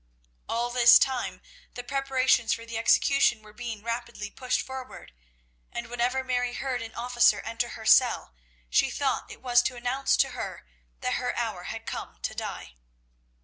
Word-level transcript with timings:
All 0.49 0.71
this 0.71 0.97
time 0.97 1.43
the 1.75 1.83
preparations 1.83 2.53
for 2.53 2.65
the 2.65 2.75
execution 2.79 3.43
were 3.43 3.53
being 3.53 3.83
rapidly 3.83 4.31
pushed 4.31 4.59
forward, 4.61 5.13
and 5.71 5.85
whenever 5.91 6.23
Mary 6.23 6.53
heard 6.53 6.81
an 6.81 6.95
officer 6.95 7.39
enter 7.41 7.77
her 7.77 7.85
cell, 7.85 8.33
she 8.67 8.89
thought 8.89 9.29
it 9.31 9.43
was 9.43 9.61
to 9.61 9.75
announce 9.75 10.17
to 10.17 10.29
her 10.29 10.65
that 11.01 11.21
her 11.21 11.37
hour 11.37 11.65
had 11.65 11.85
come 11.85 12.17
to 12.23 12.33
die. 12.33 12.73